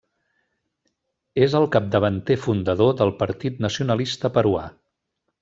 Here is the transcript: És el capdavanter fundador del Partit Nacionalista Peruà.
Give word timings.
És 1.47 1.55
el 1.59 1.67
capdavanter 1.75 2.39
fundador 2.47 2.97
del 3.03 3.13
Partit 3.21 3.61
Nacionalista 3.67 4.35
Peruà. 4.39 4.67